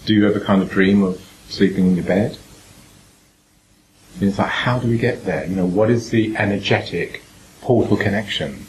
[0.05, 2.37] do you ever kind of dream of sleeping in your bed?
[4.15, 5.45] And it's like, how do we get there?
[5.45, 7.21] You know, what is the energetic
[7.65, 8.63] portal connection?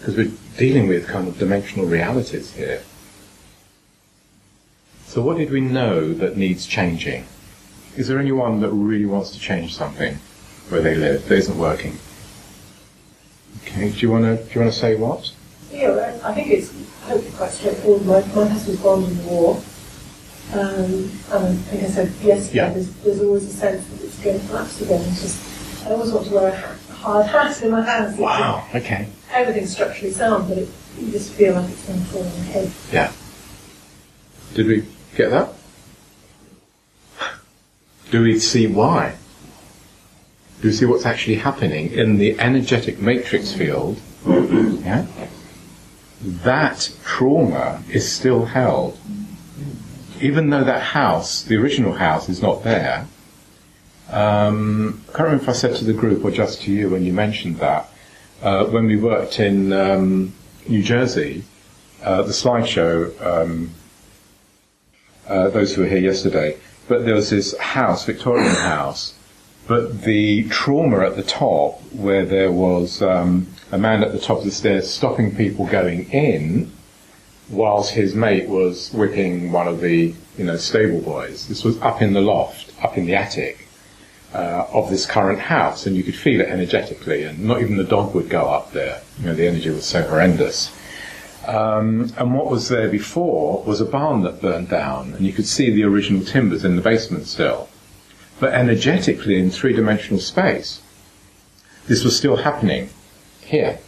[0.00, 2.82] Because we're dealing with kind of dimensional realities here.
[5.06, 7.24] So what did we know that needs changing?
[7.96, 10.18] Is there anyone that really wants to change something
[10.70, 11.96] where they live that isn't working?
[13.62, 15.30] Okay, do you want to do you want to say what?
[15.70, 18.04] Yeah, I think it's hopefully quite straightforward.
[18.06, 19.62] My, my husband's gone in the war.
[20.52, 22.70] Um, and I think I said yesterday, Yeah.
[22.70, 25.00] there's, there's always a sense that it's going to collapse again.
[25.08, 28.18] It's just, I always want to wear a ha- hard hat in my hands.
[28.18, 28.66] Wow.
[28.74, 29.06] Okay.
[29.30, 32.44] Everything's structurally sound, but it, you just feel like it's going to fall on your
[32.44, 32.72] head.
[32.90, 33.12] Yeah.
[34.54, 35.52] Did we get that?
[38.10, 39.16] Do we see why?
[40.60, 44.00] Do we see what's actually happening in the energetic matrix field?
[44.84, 45.06] Yeah?
[46.20, 48.98] That trauma is still held.
[50.20, 53.06] Even though that house, the original house, is not there.
[54.10, 57.04] Um, I can't remember if I said to the group or just to you when
[57.04, 57.88] you mentioned that.
[58.42, 60.34] Uh, when we worked in um,
[60.68, 61.44] New Jersey,
[62.02, 63.70] uh, the slideshow, um,
[65.26, 69.14] uh, those who were here yesterday, but there was this house, Victorian house,
[69.66, 74.38] but the trauma at the top, where there was um, a man at the top
[74.38, 76.70] of the stairs stopping people going in,
[77.48, 81.48] whilst his mate was whipping one of the, you know, stable boys.
[81.48, 83.63] This was up in the loft, up in the attic
[84.34, 87.84] uh, of this current house, and you could feel it energetically, and not even the
[87.84, 89.00] dog would go up there.
[89.20, 90.76] You know, the energy was so horrendous.
[91.46, 95.46] Um, and what was there before was a barn that burned down, and you could
[95.46, 97.68] see the original timbers in the basement still.
[98.40, 100.82] But energetically, in three dimensional space,
[101.86, 102.90] this was still happening
[103.42, 103.78] here.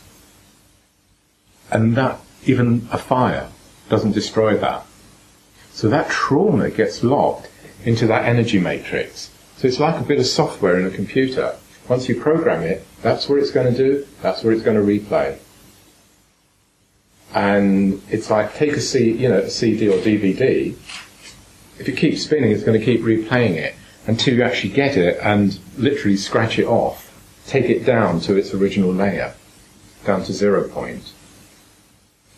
[1.73, 3.49] And that, even a fire
[3.89, 4.87] doesn't destroy that.
[5.73, 7.51] So that trauma gets locked
[7.85, 9.31] into that energy matrix.
[9.57, 11.57] So it's like a bit of software in a computer.
[11.89, 14.83] Once you program it, that's what it's going to do, that's what it's going to
[14.83, 15.39] replay.
[17.35, 20.75] And it's like take a C, you know, a CD or DVD.
[21.79, 23.75] If it keeps spinning, it's going to keep replaying it
[24.07, 27.13] until you actually get it and literally scratch it off,
[27.47, 29.35] take it down to its original layer,
[30.05, 31.13] down to zero point.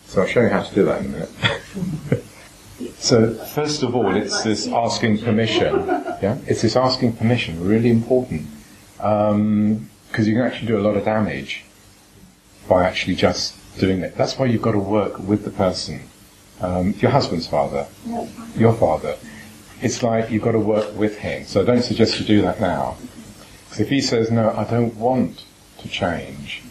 [0.07, 2.25] So I'll show you how to do that in a minute.
[2.99, 5.87] so first of all, it's this asking permission.
[6.23, 8.47] Yeah, it's this asking permission, really important,
[8.97, 11.65] because um, you can actually do a lot of damage
[12.69, 14.17] by actually just doing it.
[14.17, 16.03] That's why you've got to work with the person.
[16.61, 17.87] Um, your husband's father,
[18.57, 19.17] your father.
[19.81, 21.45] It's like you've got to work with him.
[21.45, 22.97] So I don't suggest you do that now.
[23.65, 25.45] Because if he says, no, I don't want
[25.79, 26.63] to change,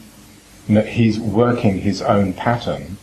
[0.67, 2.97] know, he's working his own pattern.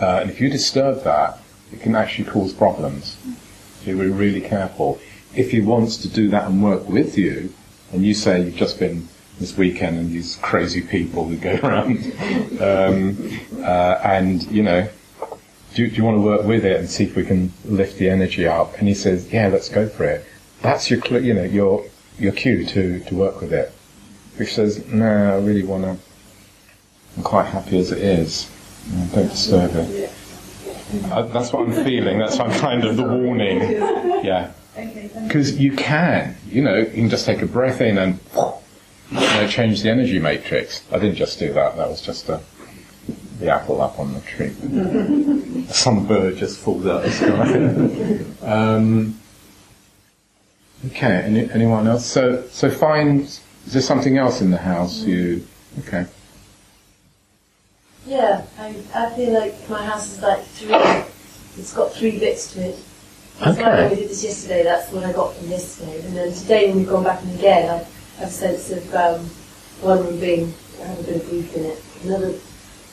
[0.00, 1.39] Uh, and if you disturb that,
[1.72, 3.16] it can actually cause problems.
[3.84, 5.00] So you're really careful.
[5.34, 7.52] If he wants to do that and work with you,
[7.92, 9.08] and you say you've just been
[9.38, 11.98] this weekend and these crazy people who go around,
[12.60, 14.88] um, uh, and you know,
[15.74, 18.10] do, do, you want to work with it and see if we can lift the
[18.10, 18.76] energy up?
[18.78, 20.26] And he says, yeah, let's go for it.
[20.62, 21.84] That's your, you know, your
[22.18, 23.72] your cue to to work with it.
[24.36, 25.96] He says, no, I really want to.
[27.16, 28.50] I'm quite happy as it is.
[29.12, 30.12] don't disturb it.
[30.90, 32.18] That's what I'm feeling.
[32.18, 33.60] That's what I'm kind of the warning.
[34.24, 34.52] Yeah.
[35.26, 38.18] Because you can, you know, you can just take a breath in and
[39.10, 40.84] you know, change the energy matrix.
[40.92, 41.76] I didn't just do that.
[41.76, 42.40] That was just a,
[43.38, 44.50] the apple up on the tree.
[45.68, 48.46] Some bird just falls out of the sky.
[48.46, 49.18] um,
[50.86, 51.22] okay.
[51.24, 52.06] Any, anyone else?
[52.06, 53.22] So, so find.
[53.22, 55.46] Is there something else in the house you?
[55.80, 56.06] Okay.
[58.10, 60.74] Yeah, I, I feel like my house is like three.
[61.56, 62.78] It's got three bits to it.
[63.38, 63.70] That's Okay.
[63.70, 64.64] why we did this yesterday.
[64.64, 66.00] That's what I got from yesterday.
[66.04, 67.76] And then today, when we've gone back and again, I
[68.18, 69.20] have a sense of um,
[69.80, 70.52] one room being
[70.82, 71.82] I have a bit of grief in it.
[72.02, 72.34] Another,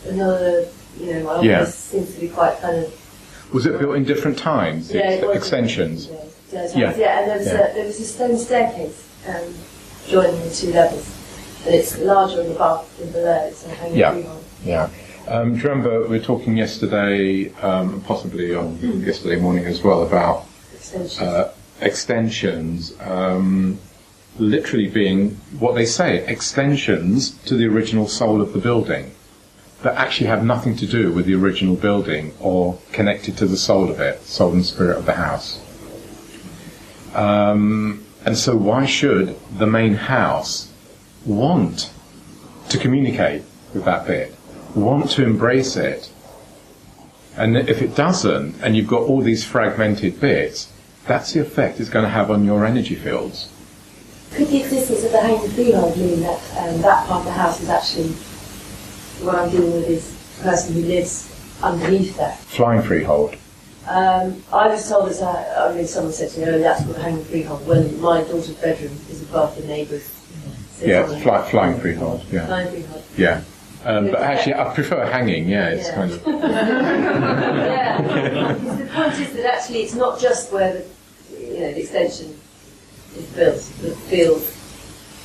[0.05, 0.67] another,
[0.99, 1.61] you know, my Yeah.
[1.61, 2.93] office seems to be quite kind of
[3.53, 4.93] Was it built in different times?
[4.93, 5.35] Yeah, it was.
[5.35, 6.09] extensions.
[6.51, 6.95] yeah, Yeah.
[6.95, 7.19] yeah.
[7.21, 7.71] And there was Yeah.
[7.71, 9.53] a there was a stone staircase um,
[10.07, 11.09] joining the two levels,
[11.65, 13.47] and it's larger above than below.
[13.47, 14.21] It's a hanging Yeah.
[14.63, 14.89] Yeah.
[15.27, 20.03] Um, do you remember we were talking yesterday, um, possibly on yesterday morning as well,
[20.03, 21.19] about Extensions.
[21.19, 23.77] uh, extensions um,
[24.39, 29.11] literally being what they say, extensions to the original soul of the building
[29.81, 33.89] that actually have nothing to do with the original building or connected to the soul
[33.89, 35.61] of it, soul and spirit of the house.
[37.13, 40.71] Um, and so why should the main house
[41.25, 41.91] want
[42.69, 44.36] to communicate with that bit,
[44.75, 46.11] want to embrace it?
[47.35, 50.71] And if it doesn't, and you've got all these fragmented bits,
[51.05, 53.49] that's the effect it's going to have on your energy fields.
[54.33, 57.61] Could the existence of the hanging freehold mean that um, that part of the house
[57.61, 58.09] is actually
[59.23, 62.33] what I'm dealing with is the person who lives underneath there?
[62.33, 63.35] Flying freehold.
[63.87, 66.97] Um, I was told as I, I mean, someone said to me, oh, that's what
[66.97, 67.65] the hanging freehold.
[67.65, 70.03] When my daughter's bedroom is above the neighbour's.
[70.73, 72.25] So Yeah, fly, flying freehold.
[72.31, 73.03] Yeah, Flying freehold.
[73.15, 73.41] yeah.
[73.87, 75.47] Um, but actually, I prefer hanging.
[75.47, 75.95] Yeah, it's Yeah.
[75.95, 78.01] kind of yeah.
[78.53, 80.85] The point is that actually it's not just where the,
[81.39, 82.37] you know, the extension
[83.15, 84.43] is built that feels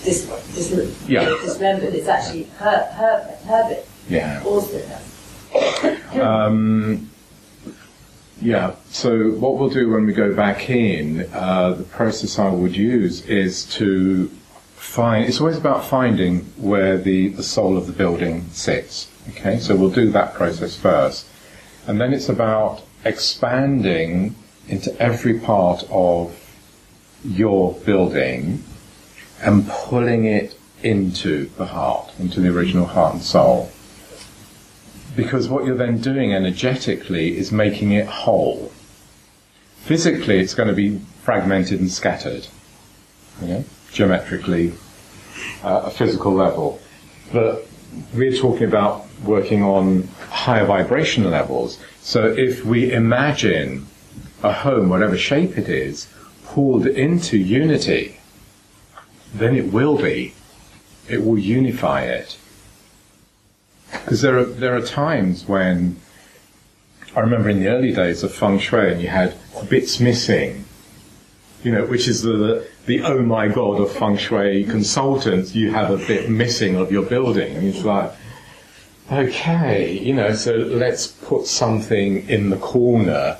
[0.04, 1.24] dis, dis, Yeah.
[1.44, 1.92] dismembered.
[1.92, 4.42] It's actually her, her, her bit yeah.
[4.46, 4.80] also.
[6.20, 7.10] Um,
[8.40, 8.76] yeah.
[8.90, 13.22] So what we'll do when we go back in, uh, the process I would use
[13.26, 14.30] is to
[14.82, 15.24] find.
[15.24, 19.08] It's always about finding where the, the soul of the building sits.
[19.30, 19.58] Okay.
[19.58, 21.26] So we'll do that process first,
[21.86, 24.34] and then it's about expanding
[24.68, 26.38] into every part of
[27.24, 28.62] your building
[29.40, 33.70] and pulling it into the heart, into the original heart and soul
[35.16, 38.72] because what you're then doing energetically is making it whole.
[39.76, 42.46] Physically, it's going to be fragmented and scattered,
[43.40, 44.72] know, geometrically,
[45.62, 46.80] uh, a physical level.
[47.32, 47.66] But
[48.14, 51.78] we're talking about working on higher vibration levels.
[52.00, 53.86] So if we imagine
[54.42, 56.08] a home, whatever shape it is,
[56.44, 58.18] pulled into unity,
[59.34, 60.34] then it will be.
[61.08, 62.36] It will unify it.
[63.90, 66.00] Because there are there are times when
[67.14, 69.34] I remember in the early days of feng shui, and you had
[69.68, 70.64] bits missing.
[71.62, 75.54] You know, which is the the oh my god of feng shui consultants.
[75.54, 78.12] You have a bit missing of your building, it's like,
[79.10, 83.38] okay, you know, so let's put something in the corner,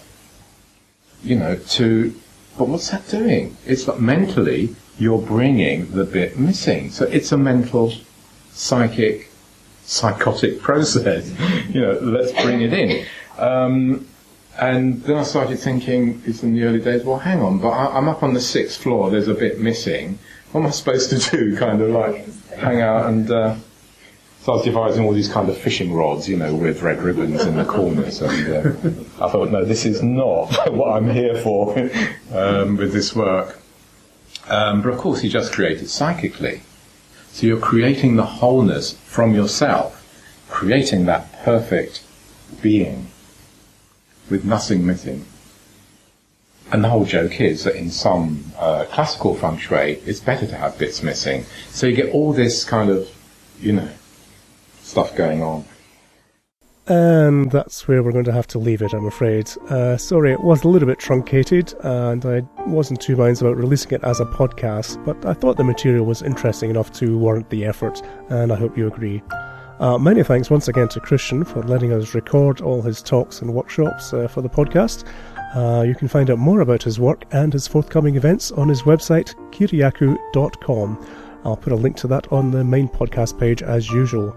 [1.23, 2.15] you know, to,
[2.59, 3.57] but what's that doing?
[3.67, 6.91] It's like mentally, you're bringing the bit missing.
[6.91, 7.93] So it's a mental,
[8.51, 9.31] psychic,
[9.85, 11.31] psychotic process.
[11.71, 13.07] you know, let's bring it in.
[13.39, 14.07] Um,
[14.61, 17.97] and then I started thinking, it's in the early days, well, hang on, but I,
[17.97, 20.19] I'm up on the sixth floor, there's a bit missing.
[20.53, 21.57] What am I supposed to do?
[21.59, 23.57] Kind of like hang out and, uh,
[24.65, 28.21] devising all these kind of fishing rods, you know, with red ribbons in the corners.
[28.21, 31.79] And uh, I thought, no, this is not what I'm here for
[32.33, 33.61] um, with this work.
[34.49, 36.63] Um, but of course, he just created psychically.
[37.31, 39.99] So you're creating the wholeness from yourself,
[40.51, 42.05] creating that perfect
[42.61, 43.12] being
[44.33, 45.25] with nothing missing.
[46.73, 50.57] And the whole joke is that in some uh, classical feng shui, it's better to
[50.57, 51.45] have bits missing.
[51.69, 53.09] So you get all this kind of,
[53.61, 53.89] you know,
[54.81, 55.67] stuff going on.
[56.89, 59.51] And that's where we're going to have to leave it, I'm afraid.
[59.69, 63.93] Uh, sorry, it was a little bit truncated, and I wasn't too minds about releasing
[63.93, 67.67] it as a podcast, but I thought the material was interesting enough to warrant the
[67.67, 69.23] effort, and I hope you agree.
[69.83, 73.53] Uh, many thanks once again to Christian for letting us record all his talks and
[73.53, 75.05] workshops uh, for the podcast.
[75.57, 78.83] Uh, you can find out more about his work and his forthcoming events on his
[78.83, 81.05] website, kiriakou.com.
[81.45, 84.37] I'll put a link to that on the main podcast page as usual.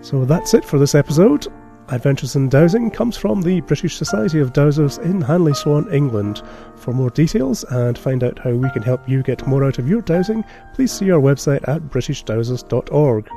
[0.00, 1.46] So that's it for this episode.
[1.90, 6.42] Adventures in Dowsing comes from the British Society of Dowsers in Hanley Swan, England.
[6.74, 9.88] For more details and find out how we can help you get more out of
[9.88, 13.28] your dowsing, please see our website at britishdowsers.org.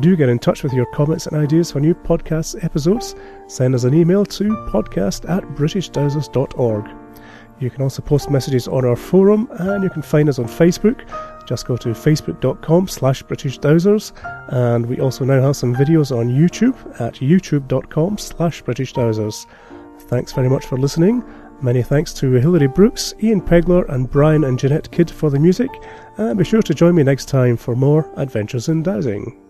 [0.00, 3.14] Do get in touch with your comments and ideas for new podcast episodes.
[3.46, 6.90] Send us an email to podcast at britishdowsers.org.
[7.60, 11.08] You can also post messages on our forum and you can find us on Facebook.
[11.46, 14.12] Just go to facebook.com slash britishdowsers
[14.52, 19.46] and we also now have some videos on YouTube at youtube.com slash britishdowsers.
[20.02, 21.22] Thanks very much for listening.
[21.62, 25.70] Many thanks to Hilary Brooks, Ian Pegler and Brian and Jeanette Kidd for the music
[26.16, 29.43] and be sure to join me next time for more Adventures in Dowsing.